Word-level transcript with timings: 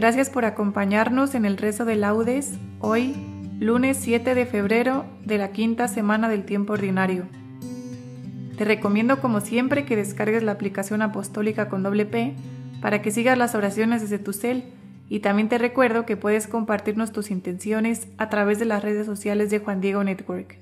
Gracias 0.00 0.30
por 0.30 0.46
acompañarnos 0.46 1.34
en 1.34 1.44
el 1.44 1.58
rezo 1.58 1.84
de 1.84 1.94
laudes 1.94 2.54
hoy, 2.78 3.14
lunes 3.60 3.98
7 4.00 4.34
de 4.34 4.46
febrero 4.46 5.04
de 5.26 5.36
la 5.36 5.52
quinta 5.52 5.88
semana 5.88 6.30
del 6.30 6.46
tiempo 6.46 6.72
ordinario. 6.72 7.26
Te 8.56 8.64
recomiendo 8.64 9.20
como 9.20 9.42
siempre 9.42 9.84
que 9.84 9.96
descargues 9.96 10.42
la 10.42 10.52
aplicación 10.52 11.02
apostólica 11.02 11.68
con 11.68 11.82
doble 11.82 12.06
P 12.06 12.34
para 12.80 13.02
que 13.02 13.10
sigas 13.10 13.36
las 13.36 13.54
oraciones 13.54 14.00
desde 14.00 14.18
tu 14.18 14.32
cel 14.32 14.64
y 15.10 15.20
también 15.20 15.50
te 15.50 15.58
recuerdo 15.58 16.06
que 16.06 16.16
puedes 16.16 16.46
compartirnos 16.46 17.12
tus 17.12 17.30
intenciones 17.30 18.08
a 18.16 18.30
través 18.30 18.58
de 18.58 18.64
las 18.64 18.82
redes 18.82 19.04
sociales 19.04 19.50
de 19.50 19.58
Juan 19.58 19.82
Diego 19.82 20.02
Network. 20.02 20.56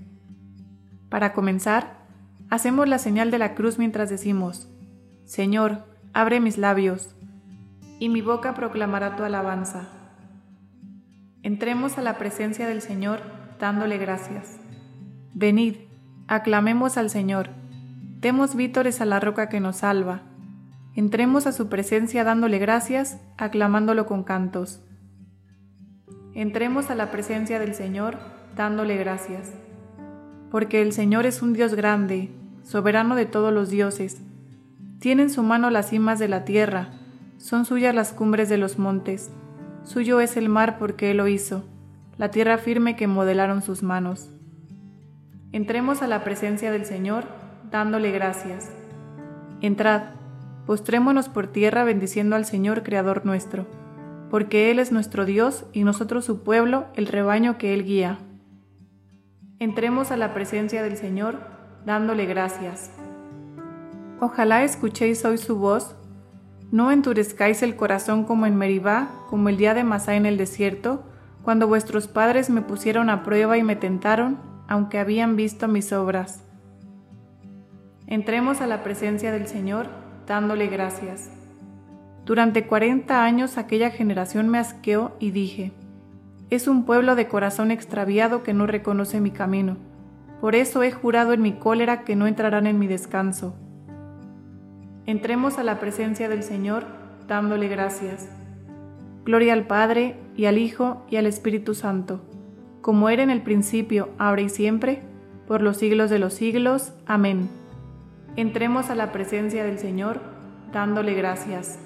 Para 1.10 1.32
comenzar, 1.32 2.00
hacemos 2.50 2.88
la 2.88 2.98
señal 2.98 3.30
de 3.30 3.38
la 3.38 3.54
cruz 3.54 3.78
mientras 3.78 4.10
decimos, 4.10 4.68
Señor, 5.26 5.84
abre 6.12 6.40
mis 6.40 6.58
labios 6.58 7.14
y 7.98 8.08
mi 8.08 8.20
boca 8.20 8.54
proclamará 8.54 9.16
tu 9.16 9.24
alabanza. 9.24 9.88
Entremos 11.42 11.98
a 11.98 12.02
la 12.02 12.18
presencia 12.18 12.66
del 12.66 12.82
Señor 12.82 13.20
dándole 13.58 13.98
gracias. 13.98 14.58
Venid, 15.34 15.76
aclamemos 16.26 16.96
al 16.96 17.10
Señor, 17.10 17.50
demos 18.20 18.54
vítores 18.54 19.00
a 19.00 19.04
la 19.04 19.20
roca 19.20 19.48
que 19.48 19.60
nos 19.60 19.76
salva. 19.76 20.22
Entremos 20.94 21.46
a 21.46 21.52
su 21.52 21.68
presencia 21.68 22.24
dándole 22.24 22.58
gracias, 22.58 23.20
aclamándolo 23.36 24.06
con 24.06 24.24
cantos. 24.24 24.80
Entremos 26.34 26.90
a 26.90 26.94
la 26.94 27.10
presencia 27.10 27.58
del 27.58 27.74
Señor 27.74 28.18
dándole 28.56 28.96
gracias. 28.96 29.52
Porque 30.50 30.82
el 30.82 30.92
Señor 30.92 31.26
es 31.26 31.42
un 31.42 31.52
Dios 31.52 31.74
grande, 31.74 32.30
soberano 32.64 33.14
de 33.14 33.26
todos 33.26 33.52
los 33.52 33.70
dioses. 33.70 34.20
Tiene 34.98 35.22
en 35.22 35.30
su 35.30 35.42
mano 35.42 35.70
las 35.70 35.90
cimas 35.90 36.18
de 36.18 36.28
la 36.28 36.44
tierra, 36.44 36.97
son 37.38 37.64
suyas 37.64 37.94
las 37.94 38.12
cumbres 38.12 38.48
de 38.48 38.58
los 38.58 38.78
montes, 38.78 39.30
suyo 39.84 40.20
es 40.20 40.36
el 40.36 40.48
mar 40.48 40.76
porque 40.78 41.12
Él 41.12 41.16
lo 41.16 41.28
hizo, 41.28 41.64
la 42.18 42.30
tierra 42.30 42.58
firme 42.58 42.96
que 42.96 43.06
modelaron 43.06 43.62
sus 43.62 43.82
manos. 43.82 44.30
Entremos 45.52 46.02
a 46.02 46.08
la 46.08 46.24
presencia 46.24 46.70
del 46.70 46.84
Señor, 46.84 47.24
dándole 47.70 48.10
gracias. 48.10 48.70
Entrad, 49.60 50.02
postrémonos 50.66 51.28
por 51.28 51.46
tierra 51.46 51.84
bendiciendo 51.84 52.36
al 52.36 52.44
Señor 52.44 52.82
Creador 52.82 53.24
nuestro, 53.24 53.66
porque 54.30 54.70
Él 54.70 54.78
es 54.78 54.92
nuestro 54.92 55.24
Dios 55.24 55.64
y 55.72 55.84
nosotros 55.84 56.24
su 56.24 56.42
pueblo, 56.42 56.86
el 56.94 57.06
rebaño 57.06 57.56
que 57.56 57.72
Él 57.72 57.84
guía. 57.84 58.18
Entremos 59.60 60.10
a 60.10 60.16
la 60.16 60.34
presencia 60.34 60.82
del 60.82 60.96
Señor, 60.96 61.38
dándole 61.86 62.26
gracias. 62.26 62.90
Ojalá 64.20 64.64
escuchéis 64.64 65.24
hoy 65.24 65.38
su 65.38 65.56
voz 65.56 65.94
no 66.70 66.90
endurezcáis 66.90 67.62
el 67.62 67.76
corazón 67.76 68.24
como 68.24 68.46
en 68.46 68.56
Meribá, 68.56 69.08
como 69.30 69.48
el 69.48 69.56
día 69.56 69.74
de 69.74 69.84
Masá 69.84 70.16
en 70.16 70.26
el 70.26 70.36
desierto, 70.36 71.02
cuando 71.42 71.66
vuestros 71.66 72.08
padres 72.08 72.50
me 72.50 72.60
pusieron 72.60 73.08
a 73.08 73.22
prueba 73.22 73.56
y 73.56 73.62
me 73.62 73.76
tentaron, 73.76 74.38
aunque 74.68 74.98
habían 74.98 75.34
visto 75.36 75.66
mis 75.66 75.92
obras. 75.92 76.44
Entremos 78.06 78.60
a 78.60 78.66
la 78.66 78.82
presencia 78.82 79.32
del 79.32 79.46
Señor, 79.46 79.86
dándole 80.26 80.66
gracias. 80.66 81.30
Durante 82.26 82.66
cuarenta 82.66 83.24
años 83.24 83.56
aquella 83.56 83.90
generación 83.90 84.48
me 84.48 84.58
asqueó 84.58 85.16
y 85.18 85.30
dije, 85.30 85.72
es 86.50 86.68
un 86.68 86.84
pueblo 86.84 87.14
de 87.14 87.28
corazón 87.28 87.70
extraviado 87.70 88.42
que 88.42 88.52
no 88.52 88.66
reconoce 88.66 89.20
mi 89.20 89.30
camino. 89.30 89.76
Por 90.40 90.54
eso 90.54 90.82
he 90.82 90.92
jurado 90.92 91.32
en 91.32 91.42
mi 91.42 91.52
cólera 91.52 92.04
que 92.04 92.16
no 92.16 92.26
entrarán 92.26 92.66
en 92.66 92.78
mi 92.78 92.86
descanso. 92.86 93.54
Entremos 95.08 95.56
a 95.56 95.62
la 95.62 95.80
presencia 95.80 96.28
del 96.28 96.42
Señor 96.42 96.84
dándole 97.26 97.68
gracias. 97.68 98.28
Gloria 99.24 99.54
al 99.54 99.66
Padre, 99.66 100.20
y 100.36 100.44
al 100.44 100.58
Hijo, 100.58 101.06
y 101.08 101.16
al 101.16 101.24
Espíritu 101.24 101.74
Santo, 101.74 102.20
como 102.82 103.08
era 103.08 103.22
en 103.22 103.30
el 103.30 103.40
principio, 103.40 104.10
ahora 104.18 104.42
y 104.42 104.50
siempre, 104.50 105.00
por 105.46 105.62
los 105.62 105.78
siglos 105.78 106.10
de 106.10 106.18
los 106.18 106.34
siglos. 106.34 106.92
Amén. 107.06 107.48
Entremos 108.36 108.90
a 108.90 108.94
la 108.94 109.10
presencia 109.10 109.64
del 109.64 109.78
Señor 109.78 110.20
dándole 110.74 111.14
gracias. 111.14 111.78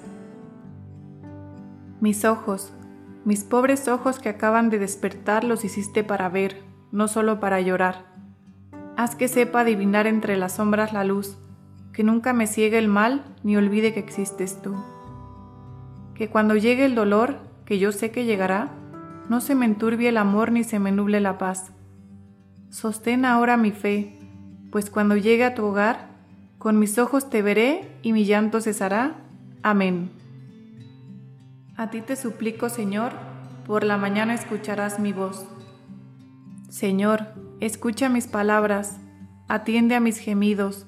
Mis 2.01 2.25
ojos, 2.25 2.73
mis 3.23 3.45
pobres 3.45 3.87
ojos 3.87 4.19
que 4.19 4.27
acaban 4.27 4.69
de 4.69 4.79
despertar 4.79 5.45
los 5.45 5.63
hiciste 5.63 6.03
para 6.03 6.27
ver, 6.27 6.61
no 6.91 7.07
solo 7.07 7.39
para 7.39 7.61
llorar. 7.61 8.03
Haz 8.97 9.15
que 9.15 9.29
sepa 9.29 9.61
adivinar 9.61 10.07
entre 10.07 10.35
las 10.35 10.55
sombras 10.55 10.91
la 10.91 11.05
luz 11.05 11.37
que 11.93 12.03
nunca 12.03 12.33
me 12.33 12.47
ciegue 12.47 12.79
el 12.79 12.87
mal 12.87 13.23
ni 13.43 13.55
olvide 13.55 13.93
que 13.93 13.99
existes 13.99 14.61
tú. 14.61 14.75
Que 16.15 16.27
cuando 16.27 16.55
llegue 16.55 16.85
el 16.85 16.95
dolor, 16.95 17.37
que 17.65 17.77
yo 17.77 17.91
sé 17.91 18.11
que 18.11 18.25
llegará, 18.25 18.71
no 19.29 19.39
se 19.39 19.55
me 19.55 19.65
enturbie 19.65 20.09
el 20.09 20.17
amor 20.17 20.51
ni 20.51 20.63
se 20.63 20.79
me 20.79 20.91
nuble 20.91 21.21
la 21.21 21.37
paz. 21.37 21.71
Sostén 22.69 23.25
ahora 23.25 23.57
mi 23.57 23.71
fe, 23.71 24.17
pues 24.71 24.89
cuando 24.89 25.15
llegue 25.15 25.45
a 25.45 25.53
tu 25.53 25.63
hogar, 25.65 26.09
con 26.57 26.79
mis 26.79 26.97
ojos 26.97 27.29
te 27.29 27.41
veré 27.41 27.87
y 28.01 28.11
mi 28.11 28.25
llanto 28.25 28.59
cesará. 28.59 29.17
Amén. 29.61 30.11
A 31.77 31.89
ti 31.91 32.01
te 32.01 32.15
suplico, 32.15 32.69
Señor, 32.69 33.13
por 33.67 33.83
la 33.83 33.97
mañana 33.97 34.33
escucharás 34.33 34.99
mi 34.99 35.13
voz. 35.13 35.45
Señor, 36.69 37.27
escucha 37.59 38.09
mis 38.09 38.27
palabras, 38.27 38.97
atiende 39.47 39.95
a 39.95 39.99
mis 39.99 40.17
gemidos 40.17 40.87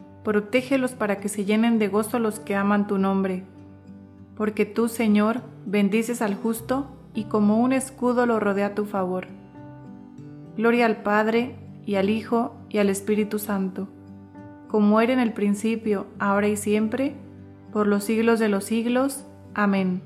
protégelos 0.23 0.91
para 0.93 1.17
que 1.17 1.29
se 1.29 1.45
llenen 1.45 1.79
de 1.79 1.87
gozo 1.87 2.19
los 2.19 2.39
que 2.39 2.55
aman 2.55 2.87
tu 2.87 2.97
nombre. 2.97 3.43
Porque 4.35 4.65
tú, 4.65 4.87
Señor, 4.87 5.41
bendices 5.65 6.21
al 6.21 6.35
justo 6.35 6.87
y 7.13 7.25
como 7.25 7.59
un 7.59 7.73
escudo 7.73 8.25
lo 8.25 8.39
rodea 8.39 8.75
tu 8.75 8.85
favor. 8.85 9.27
Gloria 10.57 10.85
al 10.85 11.03
Padre, 11.03 11.55
y 11.85 11.95
al 11.95 12.09
Hijo, 12.09 12.55
y 12.69 12.77
al 12.77 12.89
Espíritu 12.89 13.39
Santo, 13.39 13.87
como 14.67 15.01
era 15.01 15.13
en 15.13 15.19
el 15.19 15.33
principio, 15.33 16.07
ahora 16.19 16.47
y 16.47 16.55
siempre, 16.55 17.15
por 17.73 17.87
los 17.87 18.03
siglos 18.03 18.39
de 18.39 18.49
los 18.49 18.65
siglos. 18.65 19.25
Amén. 19.53 20.01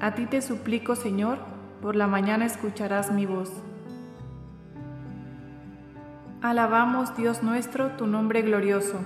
A 0.00 0.14
ti 0.14 0.26
te 0.26 0.40
suplico, 0.40 0.96
Señor, 0.96 1.38
por 1.80 1.96
la 1.96 2.06
mañana 2.06 2.46
escucharás 2.46 3.12
mi 3.12 3.26
voz. 3.26 3.52
Alabamos, 6.42 7.16
Dios 7.16 7.44
nuestro, 7.44 7.90
tu 7.90 8.08
nombre 8.08 8.42
glorioso. 8.42 8.98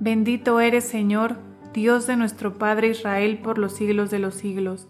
Bendito 0.00 0.58
eres, 0.58 0.84
Señor, 0.84 1.36
Dios 1.74 2.06
de 2.06 2.16
nuestro 2.16 2.54
Padre 2.54 2.88
Israel 2.88 3.38
por 3.42 3.58
los 3.58 3.74
siglos 3.74 4.10
de 4.10 4.18
los 4.18 4.34
siglos. 4.34 4.88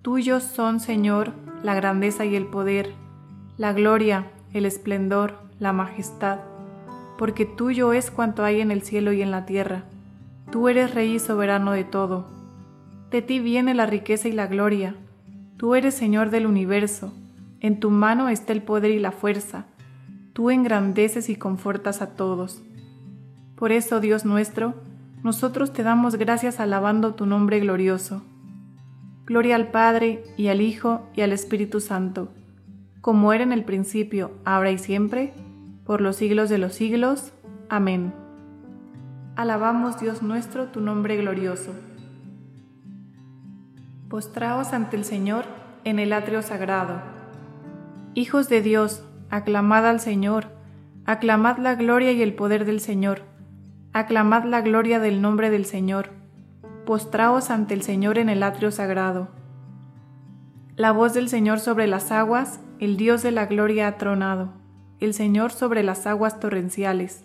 Tuyos 0.00 0.42
son, 0.42 0.80
Señor, 0.80 1.34
la 1.62 1.74
grandeza 1.74 2.24
y 2.24 2.36
el 2.36 2.46
poder, 2.46 2.94
la 3.58 3.74
gloria, 3.74 4.30
el 4.54 4.64
esplendor, 4.64 5.34
la 5.58 5.74
majestad, 5.74 6.38
porque 7.18 7.44
tuyo 7.44 7.92
es 7.92 8.10
cuanto 8.10 8.44
hay 8.44 8.62
en 8.62 8.70
el 8.70 8.80
cielo 8.80 9.12
y 9.12 9.20
en 9.20 9.30
la 9.30 9.44
tierra. 9.44 9.84
Tú 10.50 10.70
eres 10.70 10.94
Rey 10.94 11.16
y 11.16 11.18
soberano 11.18 11.72
de 11.72 11.84
todo. 11.84 12.28
De 13.10 13.20
ti 13.20 13.40
viene 13.40 13.74
la 13.74 13.84
riqueza 13.84 14.26
y 14.28 14.32
la 14.32 14.46
gloria. 14.46 14.96
Tú 15.58 15.74
eres 15.74 15.94
Señor 15.94 16.30
del 16.30 16.46
universo. 16.46 17.12
En 17.60 17.78
tu 17.78 17.90
mano 17.90 18.30
está 18.30 18.54
el 18.54 18.62
poder 18.62 18.90
y 18.90 19.00
la 19.00 19.12
fuerza. 19.12 19.66
Tú 20.34 20.50
engrandeces 20.50 21.30
y 21.30 21.36
confortas 21.36 22.02
a 22.02 22.16
todos. 22.16 22.62
Por 23.54 23.70
eso, 23.70 24.00
Dios 24.00 24.24
nuestro, 24.24 24.74
nosotros 25.22 25.72
te 25.72 25.84
damos 25.84 26.16
gracias 26.16 26.58
alabando 26.60 27.14
tu 27.14 27.24
nombre 27.24 27.60
glorioso. 27.60 28.22
Gloria 29.26 29.54
al 29.54 29.68
Padre, 29.68 30.24
y 30.36 30.48
al 30.48 30.60
Hijo, 30.60 31.08
y 31.14 31.22
al 31.22 31.32
Espíritu 31.32 31.80
Santo, 31.80 32.28
como 33.00 33.32
era 33.32 33.44
en 33.44 33.52
el 33.52 33.64
principio, 33.64 34.32
ahora 34.44 34.72
y 34.72 34.78
siempre, 34.78 35.32
por 35.86 36.00
los 36.00 36.16
siglos 36.16 36.50
de 36.50 36.58
los 36.58 36.74
siglos. 36.74 37.32
Amén. 37.68 38.12
Alabamos 39.36 40.00
Dios 40.00 40.20
nuestro, 40.20 40.66
tu 40.66 40.80
nombre 40.80 41.16
glorioso. 41.16 41.72
Postraos 44.08 44.72
ante 44.72 44.96
el 44.96 45.04
Señor 45.04 45.44
en 45.84 45.98
el 46.00 46.12
atrio 46.12 46.42
sagrado. 46.42 47.00
Hijos 48.14 48.48
de 48.48 48.62
Dios, 48.62 49.04
aclamad 49.30 49.86
al 49.86 50.00
Señor, 50.00 50.48
aclamad 51.04 51.58
la 51.58 51.74
gloria 51.74 52.12
y 52.12 52.22
el 52.22 52.34
poder 52.34 52.64
del 52.64 52.80
Señor, 52.80 53.22
aclamad 53.92 54.44
la 54.44 54.60
gloria 54.60 55.00
del 55.00 55.22
nombre 55.22 55.50
del 55.50 55.64
Señor. 55.64 56.10
Postraos 56.84 57.50
ante 57.50 57.74
el 57.74 57.82
Señor 57.82 58.18
en 58.18 58.28
el 58.28 58.42
atrio 58.42 58.70
sagrado. 58.70 59.28
La 60.76 60.92
voz 60.92 61.14
del 61.14 61.28
Señor 61.28 61.60
sobre 61.60 61.86
las 61.86 62.10
aguas, 62.10 62.60
el 62.80 62.96
Dios 62.96 63.22
de 63.22 63.30
la 63.30 63.46
gloria 63.46 63.86
ha 63.86 63.96
tronado, 63.96 64.52
el 65.00 65.14
Señor 65.14 65.52
sobre 65.52 65.82
las 65.82 66.06
aguas 66.06 66.40
torrenciales. 66.40 67.24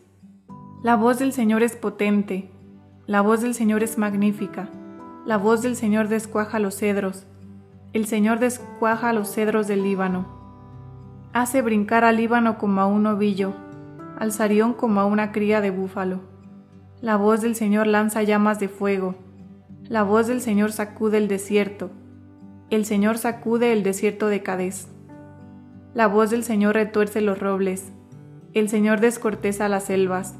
La 0.84 0.96
voz 0.96 1.19
del 1.19 1.34
Señor 1.34 1.63
es 1.63 1.75
potente, 1.75 2.51
la 3.07 3.22
voz 3.22 3.42
del 3.42 3.56
Señor 3.56 3.84
es 3.84 3.98
magnífica, 3.98 4.69
la 5.25 5.38
voz 5.38 5.62
del 5.62 5.75
Señor 5.75 6.07
descuaja 6.07 6.60
los 6.60 6.75
cedros, 6.75 7.25
el 7.92 8.06
Señor 8.06 8.40
descuaja 8.40 9.12
los 9.12 9.34
cedros 9.34 9.68
del 9.68 9.84
Líbano. 9.84 10.38
Hace 11.31 11.61
brincar 11.61 12.03
al 12.03 12.17
Líbano 12.17 12.57
como 12.57 12.81
a 12.81 12.85
un 12.87 13.05
ovillo, 13.05 13.53
al 14.17 14.31
Sarión 14.31 14.73
como 14.73 14.99
a 14.99 15.05
una 15.05 15.31
cría 15.31 15.61
de 15.61 15.69
búfalo. 15.69 16.21
La 17.01 17.17
voz 17.17 17.41
del 17.41 17.55
Señor 17.55 17.87
lanza 17.87 18.23
llamas 18.23 18.59
de 18.59 18.67
fuego, 18.67 19.15
la 19.87 20.03
voz 20.03 20.27
del 20.27 20.41
Señor 20.41 20.71
sacude 20.71 21.17
el 21.17 21.27
desierto, 21.27 21.91
el 22.69 22.85
Señor 22.85 23.17
sacude 23.17 23.73
el 23.73 23.83
desierto 23.83 24.27
de 24.27 24.41
Cadés. 24.41 24.87
La 25.93 26.07
voz 26.07 26.29
del 26.29 26.43
Señor 26.43 26.75
retuerce 26.75 27.21
los 27.21 27.39
robles, 27.39 27.91
el 28.53 28.67
Señor 28.67 28.99
descorteza 28.99 29.69
las 29.69 29.85
selvas 29.85 30.35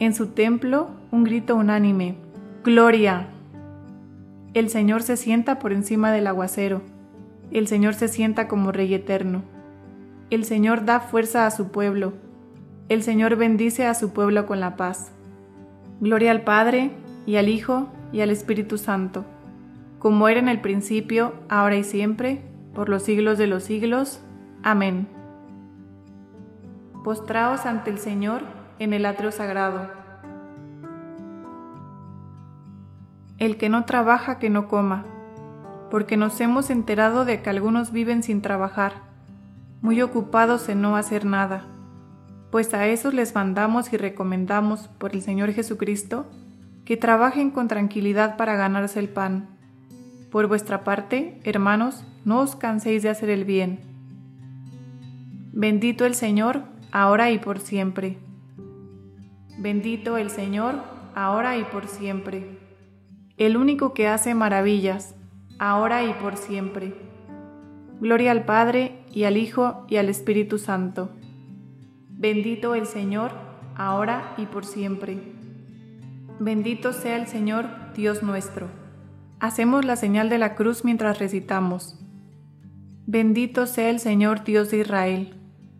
en 0.00 0.12
su 0.12 0.28
templo 0.28 0.90
un 1.12 1.22
grito 1.22 1.54
unánime, 1.54 2.16
Gloria. 2.64 3.28
El 4.52 4.68
Señor 4.68 5.02
se 5.02 5.16
sienta 5.16 5.60
por 5.60 5.72
encima 5.72 6.10
del 6.10 6.26
aguacero, 6.26 6.82
el 7.52 7.68
Señor 7.68 7.94
se 7.94 8.08
sienta 8.08 8.48
como 8.48 8.72
Rey 8.72 8.92
eterno. 8.92 9.53
El 10.30 10.44
Señor 10.44 10.84
da 10.84 11.00
fuerza 11.00 11.46
a 11.46 11.50
su 11.50 11.68
pueblo, 11.68 12.14
el 12.88 13.02
Señor 13.02 13.36
bendice 13.36 13.86
a 13.86 13.94
su 13.94 14.12
pueblo 14.12 14.44
con 14.46 14.60
la 14.60 14.76
paz. 14.76 15.10
Gloria 16.00 16.30
al 16.30 16.42
Padre, 16.42 16.90
y 17.26 17.36
al 17.36 17.48
Hijo, 17.48 17.88
y 18.12 18.20
al 18.20 18.30
Espíritu 18.30 18.76
Santo, 18.76 19.24
como 19.98 20.28
era 20.28 20.38
en 20.38 20.48
el 20.48 20.60
principio, 20.60 21.32
ahora 21.48 21.76
y 21.76 21.84
siempre, 21.84 22.42
por 22.74 22.90
los 22.90 23.02
siglos 23.02 23.38
de 23.38 23.46
los 23.46 23.62
siglos. 23.62 24.20
Amén. 24.62 25.08
Postraos 27.02 27.64
ante 27.64 27.90
el 27.90 27.98
Señor, 27.98 28.42
en 28.78 28.92
el 28.92 29.06
atrio 29.06 29.32
sagrado. 29.32 29.88
El 33.38 33.56
que 33.56 33.70
no 33.70 33.86
trabaja, 33.86 34.38
que 34.38 34.50
no 34.50 34.68
coma, 34.68 35.04
porque 35.90 36.16
nos 36.16 36.38
hemos 36.40 36.68
enterado 36.68 37.24
de 37.24 37.40
que 37.40 37.50
algunos 37.50 37.92
viven 37.92 38.22
sin 38.22 38.42
trabajar, 38.42 39.13
muy 39.84 40.00
ocupados 40.00 40.70
en 40.70 40.80
no 40.80 40.96
hacer 40.96 41.26
nada, 41.26 41.66
pues 42.50 42.72
a 42.72 42.86
esos 42.86 43.12
les 43.12 43.34
mandamos 43.34 43.92
y 43.92 43.98
recomendamos 43.98 44.88
por 44.88 45.12
el 45.12 45.20
Señor 45.20 45.52
Jesucristo 45.52 46.24
que 46.86 46.96
trabajen 46.96 47.50
con 47.50 47.68
tranquilidad 47.68 48.38
para 48.38 48.56
ganarse 48.56 48.98
el 48.98 49.10
pan. 49.10 49.46
Por 50.30 50.46
vuestra 50.46 50.84
parte, 50.84 51.38
hermanos, 51.44 52.02
no 52.24 52.40
os 52.40 52.56
canséis 52.56 53.02
de 53.02 53.10
hacer 53.10 53.28
el 53.28 53.44
bien. 53.44 53.80
Bendito 55.52 56.06
el 56.06 56.14
Señor, 56.14 56.62
ahora 56.90 57.30
y 57.30 57.38
por 57.38 57.58
siempre. 57.58 58.16
Bendito 59.58 60.16
el 60.16 60.30
Señor, 60.30 60.76
ahora 61.14 61.58
y 61.58 61.64
por 61.64 61.88
siempre. 61.88 62.58
El 63.36 63.58
único 63.58 63.92
que 63.92 64.08
hace 64.08 64.34
maravillas, 64.34 65.14
ahora 65.58 66.04
y 66.04 66.14
por 66.14 66.38
siempre. 66.38 67.13
Gloria 68.00 68.32
al 68.32 68.44
Padre, 68.44 69.04
y 69.12 69.24
al 69.24 69.36
Hijo, 69.36 69.86
y 69.88 69.96
al 69.96 70.08
Espíritu 70.08 70.58
Santo. 70.58 71.10
Bendito 72.10 72.74
el 72.74 72.86
Señor, 72.86 73.32
ahora 73.76 74.34
y 74.36 74.46
por 74.46 74.64
siempre. 74.64 75.18
Bendito 76.38 76.92
sea 76.92 77.16
el 77.16 77.26
Señor, 77.26 77.66
Dios 77.94 78.22
nuestro. 78.22 78.68
Hacemos 79.40 79.84
la 79.84 79.96
señal 79.96 80.28
de 80.28 80.38
la 80.38 80.54
cruz 80.54 80.84
mientras 80.84 81.18
recitamos. 81.18 81.98
Bendito 83.06 83.66
sea 83.66 83.90
el 83.90 84.00
Señor 84.00 84.44
Dios 84.44 84.70
de 84.70 84.78
Israel, 84.78 85.34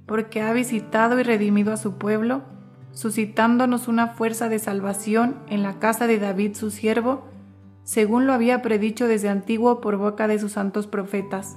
porque 0.07 0.43
ha 0.43 0.53
visitado 0.53 1.19
y 1.19 1.23
redimido 1.23 1.73
a 1.73 1.77
su 1.77 1.99
pueblo 1.99 2.43
suscitándonos 2.95 3.89
una 3.89 4.09
fuerza 4.09 4.49
de 4.49 4.59
salvación 4.59 5.37
en 5.49 5.63
la 5.63 5.79
casa 5.79 6.07
de 6.07 6.19
David 6.19 6.55
su 6.55 6.71
siervo, 6.71 7.25
según 7.83 8.27
lo 8.27 8.33
había 8.33 8.63
predicho 8.63 9.07
desde 9.07 9.29
antiguo 9.29 9.81
por 9.81 9.97
boca 9.97 10.29
de 10.29 10.39
sus 10.39 10.53
santos 10.53 10.87
profetas. 10.87 11.57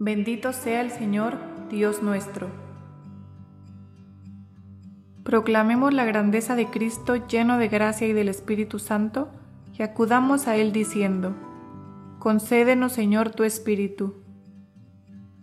Bendito 0.00 0.52
sea 0.52 0.80
el 0.80 0.92
Señor, 0.92 1.36
Dios 1.70 2.04
nuestro. 2.04 2.50
Proclamemos 5.24 5.92
la 5.92 6.04
grandeza 6.04 6.54
de 6.54 6.66
Cristo 6.66 7.26
lleno 7.26 7.58
de 7.58 7.66
gracia 7.66 8.06
y 8.06 8.12
del 8.12 8.28
Espíritu 8.28 8.78
Santo, 8.78 9.28
y 9.76 9.82
acudamos 9.82 10.46
a 10.46 10.54
Él 10.54 10.70
diciendo, 10.70 11.34
Concédenos, 12.20 12.92
Señor, 12.92 13.30
tu 13.30 13.42
Espíritu. 13.42 14.14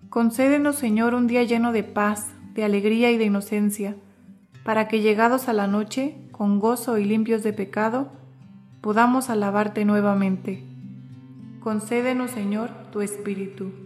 Concédenos, 0.07 0.77
Señor, 0.77 1.15
un 1.15 1.27
día 1.27 1.43
lleno 1.43 1.73
de 1.73 1.83
paz, 1.83 2.29
de 2.53 2.63
alegría 2.63 3.11
y 3.11 3.17
de 3.17 3.25
inocencia, 3.25 3.97
para 4.63 4.87
que 4.87 5.01
llegados 5.01 5.49
a 5.49 5.53
la 5.53 5.67
noche, 5.67 6.15
con 6.31 6.59
gozo 6.61 6.97
y 6.97 7.03
limpios 7.03 7.43
de 7.43 7.51
pecado, 7.51 8.07
podamos 8.79 9.29
alabarte 9.29 9.83
nuevamente. 9.83 10.63
Concédenos, 11.59 12.31
Señor, 12.31 12.69
tu 12.93 13.01
Espíritu. 13.01 13.84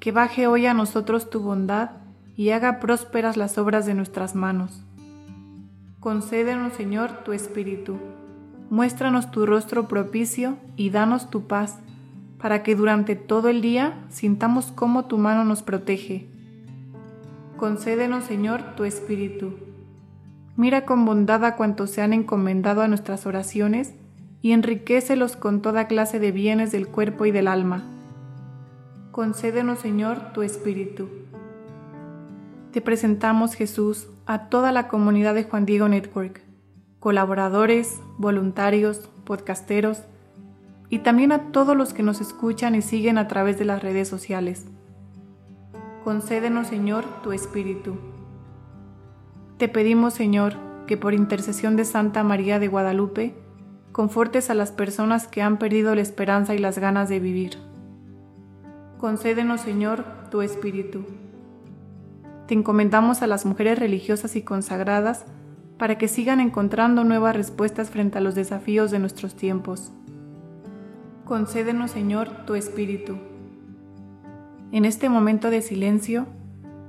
Que 0.00 0.12
baje 0.12 0.46
hoy 0.46 0.64
a 0.64 0.72
nosotros 0.72 1.28
tu 1.28 1.40
bondad 1.40 1.90
y 2.34 2.50
haga 2.50 2.80
prósperas 2.80 3.36
las 3.36 3.58
obras 3.58 3.84
de 3.84 3.92
nuestras 3.92 4.34
manos. 4.34 4.82
Concédenos, 6.00 6.72
Señor, 6.72 7.22
tu 7.22 7.32
Espíritu. 7.32 7.98
Muéstranos 8.70 9.30
tu 9.30 9.44
rostro 9.44 9.88
propicio 9.88 10.56
y 10.74 10.88
danos 10.88 11.28
tu 11.28 11.46
paz 11.46 11.78
para 12.40 12.62
que 12.62 12.74
durante 12.74 13.14
todo 13.14 13.50
el 13.50 13.60
día 13.60 14.06
sintamos 14.08 14.72
cómo 14.74 15.04
tu 15.04 15.18
mano 15.18 15.44
nos 15.44 15.62
protege. 15.62 16.26
Concédenos, 17.58 18.24
Señor, 18.24 18.62
tu 18.76 18.84
Espíritu. 18.84 19.58
Mira 20.56 20.86
con 20.86 21.04
bondad 21.04 21.44
a 21.44 21.56
cuantos 21.56 21.90
se 21.90 22.00
han 22.00 22.14
encomendado 22.14 22.80
a 22.80 22.88
nuestras 22.88 23.26
oraciones 23.26 23.92
y 24.40 24.52
enriquecelos 24.52 25.36
con 25.36 25.60
toda 25.60 25.88
clase 25.88 26.18
de 26.18 26.32
bienes 26.32 26.72
del 26.72 26.88
cuerpo 26.88 27.26
y 27.26 27.32
del 27.32 27.48
alma. 27.48 27.84
Concédenos, 29.10 29.80
Señor, 29.80 30.32
tu 30.32 30.42
Espíritu. 30.42 31.08
Te 32.70 32.80
presentamos, 32.80 33.54
Jesús, 33.54 34.06
a 34.24 34.48
toda 34.48 34.70
la 34.70 34.86
comunidad 34.86 35.34
de 35.34 35.42
Juan 35.42 35.66
Diego 35.66 35.88
Network, 35.88 36.42
colaboradores, 37.00 38.00
voluntarios, 38.18 39.10
podcasteros, 39.24 40.04
y 40.90 41.00
también 41.00 41.32
a 41.32 41.50
todos 41.50 41.76
los 41.76 41.92
que 41.92 42.04
nos 42.04 42.20
escuchan 42.20 42.76
y 42.76 42.82
siguen 42.82 43.18
a 43.18 43.26
través 43.26 43.58
de 43.58 43.64
las 43.64 43.82
redes 43.82 44.06
sociales. 44.06 44.66
Concédenos, 46.04 46.68
Señor, 46.68 47.04
tu 47.24 47.32
Espíritu. 47.32 47.96
Te 49.58 49.68
pedimos, 49.68 50.14
Señor, 50.14 50.54
que 50.86 50.96
por 50.96 51.14
intercesión 51.14 51.74
de 51.74 51.84
Santa 51.84 52.22
María 52.22 52.60
de 52.60 52.68
Guadalupe, 52.68 53.34
confortes 53.90 54.50
a 54.50 54.54
las 54.54 54.70
personas 54.70 55.26
que 55.26 55.42
han 55.42 55.58
perdido 55.58 55.96
la 55.96 56.00
esperanza 56.00 56.54
y 56.54 56.58
las 56.58 56.78
ganas 56.78 57.08
de 57.08 57.18
vivir. 57.18 57.69
Concédenos, 59.00 59.62
Señor, 59.62 60.04
tu 60.30 60.42
Espíritu. 60.42 61.06
Te 62.46 62.52
encomendamos 62.52 63.22
a 63.22 63.26
las 63.26 63.46
mujeres 63.46 63.78
religiosas 63.78 64.36
y 64.36 64.42
consagradas 64.42 65.24
para 65.78 65.96
que 65.96 66.06
sigan 66.06 66.38
encontrando 66.38 67.02
nuevas 67.02 67.34
respuestas 67.34 67.88
frente 67.88 68.18
a 68.18 68.20
los 68.20 68.34
desafíos 68.34 68.90
de 68.90 68.98
nuestros 68.98 69.36
tiempos. 69.36 69.90
Concédenos, 71.24 71.92
Señor, 71.92 72.44
tu 72.44 72.56
Espíritu. 72.56 73.16
En 74.70 74.84
este 74.84 75.08
momento 75.08 75.48
de 75.48 75.62
silencio, 75.62 76.26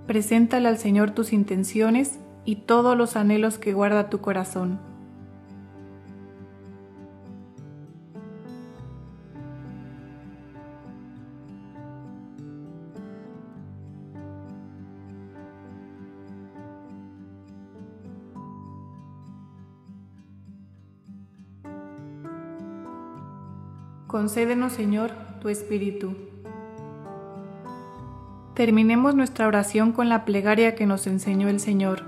preséntale 0.05 0.67
al 0.67 0.79
Señor 0.79 1.11
tus 1.11 1.31
intenciones 1.31 2.19
y 2.43 2.57
todos 2.57 2.97
los 2.97 3.15
anhelos 3.15 3.57
que 3.57 3.71
guarda 3.71 4.09
tu 4.09 4.19
corazón. 4.19 4.90
Concédenos, 24.11 24.73
Señor, 24.73 25.11
tu 25.39 25.47
Espíritu. 25.47 26.17
Terminemos 28.55 29.15
nuestra 29.15 29.47
oración 29.47 29.93
con 29.93 30.09
la 30.09 30.25
plegaria 30.25 30.75
que 30.75 30.85
nos 30.85 31.07
enseñó 31.07 31.47
el 31.47 31.61
Señor. 31.61 32.03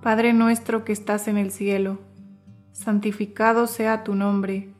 Padre 0.00 0.32
nuestro 0.32 0.82
que 0.82 0.94
estás 0.94 1.28
en 1.28 1.36
el 1.36 1.50
cielo, 1.50 1.98
santificado 2.72 3.66
sea 3.66 4.04
tu 4.04 4.14
nombre, 4.14 4.72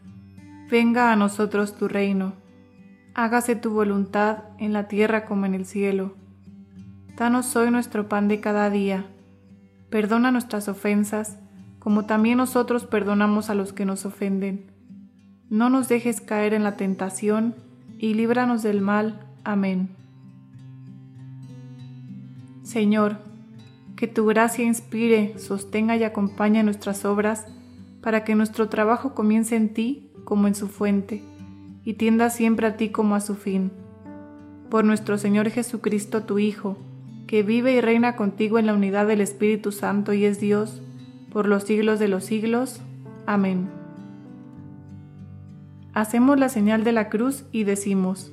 venga 0.71 1.13
a 1.13 1.17
nosotros 1.17 1.77
tu 1.77 1.87
reino, 1.87 2.33
hágase 3.15 3.55
tu 3.55 3.71
voluntad 3.71 4.45
en 4.57 4.73
la 4.73 4.89
tierra 4.89 5.27
como 5.27 5.45
en 5.45 5.53
el 5.53 5.67
cielo. 5.67 6.15
Danos 7.19 7.55
hoy 7.57 7.71
nuestro 7.71 8.09
pan 8.09 8.27
de 8.27 8.41
cada 8.41 8.71
día, 8.71 9.05
perdona 9.91 10.31
nuestras 10.31 10.67
ofensas, 10.67 11.37
como 11.79 12.07
también 12.07 12.39
nosotros 12.39 12.87
perdonamos 12.87 13.51
a 13.51 13.55
los 13.55 13.75
que 13.75 13.85
nos 13.85 14.07
ofenden 14.07 14.70
no 15.51 15.69
nos 15.69 15.89
dejes 15.89 16.21
caer 16.21 16.55
en 16.55 16.63
la 16.63 16.77
tentación, 16.77 17.57
y 17.99 18.15
líbranos 18.15 18.63
del 18.63 18.81
mal. 18.81 19.21
Amén. 19.45 19.91
Señor, 22.63 23.19
que 23.97 24.07
tu 24.07 24.25
gracia 24.27 24.65
inspire, 24.65 25.39
sostenga 25.39 25.97
y 25.97 26.05
acompañe 26.05 26.63
nuestras 26.63 27.05
obras, 27.05 27.47
para 28.01 28.25
que 28.25 28.37
nuestro 28.37 28.69
trabajo 28.69 29.13
comience 29.13 29.57
en 29.57 29.75
ti 29.75 30.09
como 30.25 30.47
en 30.47 30.55
su 30.55 30.69
fuente, 30.69 31.23
y 31.85 31.95
tienda 31.95 32.31
siempre 32.31 32.69
a 32.69 32.77
ti 32.77 32.91
como 32.91 33.17
a 33.17 33.21
su 33.21 33.35
fin. 33.35 33.73
Por 34.71 34.85
nuestro 34.85 35.19
Señor 35.19 35.51
Jesucristo, 35.51 36.23
tu 36.23 36.39
Hijo, 36.39 36.79
que 37.27 37.43
vive 37.43 37.73
y 37.73 37.81
reina 37.81 38.15
contigo 38.15 38.59
en 38.61 38.67
la 38.67 38.75
unidad 38.75 39.09
del 39.09 39.21
Espíritu 39.21 39.73
Santo 39.73 40.13
y 40.13 40.25
es 40.25 40.41
Dios, 40.41 40.81
por 41.33 41.47
los 41.47 41.65
siglos 41.65 41.99
de 41.99 42.09
los 42.09 42.25
siglos. 42.25 42.81
Amén 43.27 43.80
hacemos 45.95 46.39
la 46.39 46.49
señal 46.49 46.85
de 46.85 46.93
la 46.93 47.09
cruz 47.09 47.45
y 47.53 47.65
decimos, 47.65 48.33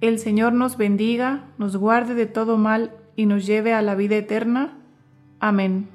El 0.00 0.18
Señor 0.18 0.52
nos 0.52 0.76
bendiga, 0.76 1.46
nos 1.58 1.76
guarde 1.76 2.14
de 2.14 2.26
todo 2.26 2.56
mal 2.56 2.92
y 3.16 3.26
nos 3.26 3.46
lleve 3.46 3.72
a 3.72 3.82
la 3.82 3.94
vida 3.94 4.16
eterna. 4.16 4.78
Amén. 5.40 5.88